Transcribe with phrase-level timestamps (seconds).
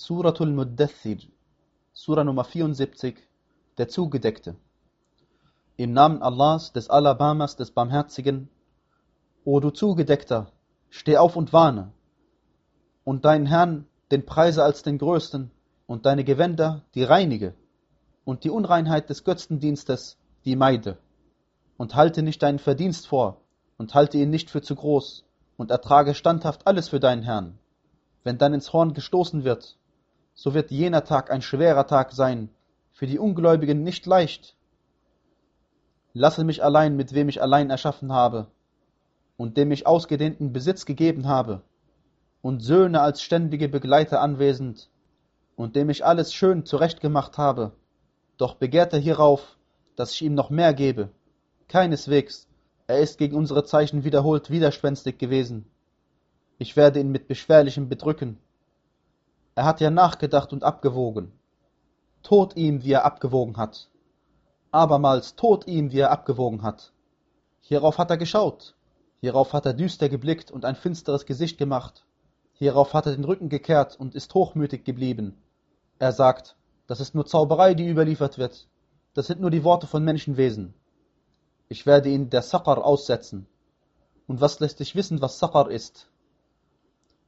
[0.00, 1.18] Suratul Muddathir,
[1.92, 3.16] Surah Nummer 74,
[3.78, 4.54] der Zugedeckte.
[5.76, 8.48] Im Namen Allahs, des Alabamas, des Barmherzigen,
[9.44, 10.52] O du Zugedeckter,
[10.88, 11.90] steh auf und warne,
[13.02, 15.50] und deinen Herrn den Preise als den Größten,
[15.88, 17.54] und deine Gewänder die reinige,
[18.24, 20.96] und die Unreinheit des Götzendienstes die meide,
[21.76, 23.40] und halte nicht deinen Verdienst vor,
[23.78, 25.24] und halte ihn nicht für zu groß,
[25.56, 27.58] und ertrage standhaft alles für deinen Herrn.
[28.22, 29.76] Wenn dann ins Horn gestoßen wird,
[30.40, 32.48] so wird jener Tag ein schwerer Tag sein,
[32.92, 34.54] für die Ungläubigen nicht leicht.
[36.12, 38.46] Lasse mich allein, mit wem ich allein erschaffen habe,
[39.36, 41.62] und dem ich ausgedehnten Besitz gegeben habe,
[42.40, 44.88] und Söhne als ständige Begleiter anwesend,
[45.56, 47.72] und dem ich alles schön zurechtgemacht habe,
[48.36, 49.58] doch begehrt er hierauf,
[49.96, 51.08] dass ich ihm noch mehr gebe.
[51.66, 52.46] Keineswegs,
[52.86, 55.66] er ist gegen unsere Zeichen wiederholt widerspenstig gewesen.
[56.58, 58.38] Ich werde ihn mit Beschwerlichem bedrücken.
[59.58, 61.32] Er hat ja nachgedacht und abgewogen.
[62.22, 63.88] Tod ihm, wie er abgewogen hat.
[64.70, 66.92] Abermals Tod ihm, wie er abgewogen hat.
[67.58, 68.76] Hierauf hat er geschaut.
[69.20, 72.06] Hierauf hat er düster geblickt und ein finsteres Gesicht gemacht.
[72.52, 75.42] Hierauf hat er den Rücken gekehrt und ist hochmütig geblieben.
[75.98, 76.54] Er sagt,
[76.86, 78.68] das ist nur Zauberei, die überliefert wird.
[79.14, 80.72] Das sind nur die Worte von Menschenwesen.
[81.68, 83.48] Ich werde ihn der Saqar aussetzen.
[84.28, 86.08] Und was lässt dich wissen, was Saqar ist?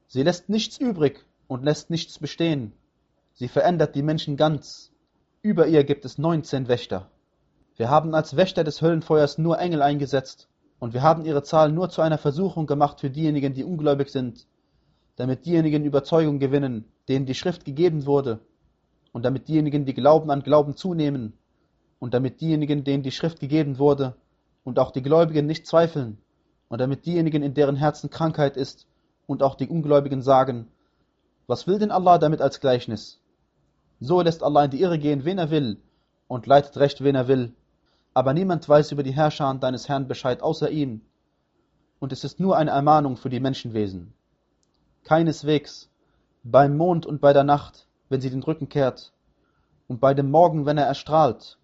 [0.06, 2.72] Sie lässt nichts übrig und lässt nichts bestehen.
[3.32, 4.92] Sie verändert die Menschen ganz.
[5.42, 7.10] Über ihr gibt es neunzehn Wächter.
[7.74, 11.90] Wir haben als Wächter des Höllenfeuers nur Engel eingesetzt, und wir haben ihre Zahl nur
[11.90, 14.46] zu einer Versuchung gemacht für diejenigen, die ungläubig sind,
[15.16, 18.38] damit diejenigen Überzeugung gewinnen, denen die Schrift gegeben wurde,
[19.10, 21.32] und damit diejenigen, die glauben, an Glauben zunehmen,
[21.98, 24.14] und damit diejenigen, denen die Schrift gegeben wurde,
[24.62, 26.18] und auch die Gläubigen nicht zweifeln,
[26.68, 28.86] und damit diejenigen, in deren Herzen Krankheit ist,
[29.26, 30.68] und auch die Ungläubigen sagen,
[31.50, 33.18] was will denn Allah damit als Gleichnis?
[33.98, 35.78] So lässt Allah in die Irre gehen, wen er will,
[36.28, 37.54] und leitet recht, wen er will,
[38.14, 41.00] aber niemand weiß über die Herrscher deines Herrn Bescheid außer ihm,
[41.98, 44.14] und es ist nur eine Ermahnung für die Menschenwesen.
[45.02, 45.90] Keineswegs,
[46.44, 49.12] beim Mond und bei der Nacht, wenn sie den Rücken kehrt,
[49.88, 51.58] und bei dem Morgen, wenn er erstrahlt.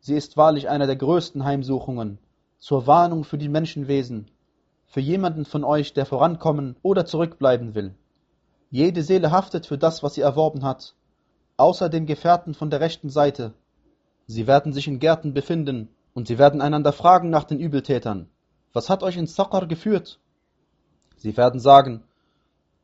[0.00, 2.18] Sie ist wahrlich einer der größten Heimsuchungen,
[2.58, 4.30] zur Warnung für die Menschenwesen,
[4.86, 7.94] für jemanden von euch, der vorankommen oder zurückbleiben will.
[8.70, 10.94] Jede Seele haftet für das, was sie erworben hat,
[11.56, 13.54] außer den Gefährten von der rechten Seite.
[14.26, 18.28] Sie werden sich in Gärten befinden, und sie werden einander fragen nach den Übeltätern.
[18.74, 20.20] Was hat euch ins Saqar geführt?
[21.16, 22.02] Sie werden sagen,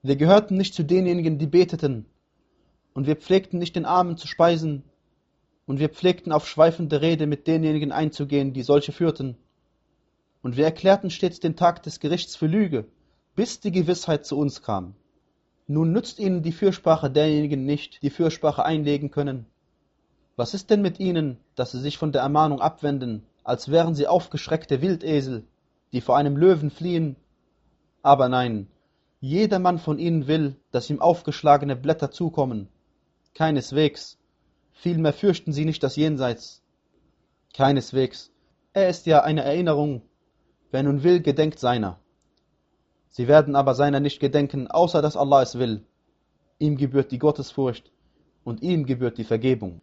[0.01, 2.07] wir gehörten nicht zu denjenigen, die beteten,
[2.95, 4.85] und wir pflegten nicht den Armen zu speisen,
[5.67, 9.37] und wir pflegten auf schweifende Rede mit denjenigen einzugehen, die solche führten.
[10.43, 12.87] Und wir erklärten stets den Tag des Gerichts für Lüge,
[13.35, 14.95] bis die Gewissheit zu uns kam.
[15.67, 19.47] Nun nützt ihnen die Fürsprache derjenigen nicht, die Fürsprache einlegen können.
[20.37, 24.07] Was ist denn mit ihnen, dass sie sich von der Ermahnung abwenden, als wären sie
[24.07, 25.45] aufgeschreckte Wildesel,
[25.93, 27.17] die vor einem Löwen fliehen?
[28.03, 28.67] Aber nein,
[29.21, 32.69] jedermann von ihnen will, dass ihm aufgeschlagene Blätter zukommen.
[33.33, 34.19] Keineswegs,
[34.73, 36.63] vielmehr fürchten sie nicht das Jenseits.
[37.55, 38.31] Keineswegs,
[38.75, 40.03] er ist ja eine Erinnerung,
[40.73, 42.01] wer nun will, gedenkt seiner.
[43.17, 45.87] Sie werden aber seiner nicht gedenken, außer dass Allah es will.
[46.59, 47.93] Ihm gebührt die Gottesfurcht
[48.43, 49.81] und ihm gebührt die Vergebung.